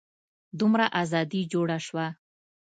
[0.59, 2.07] دومره ازادي جوړه شوه.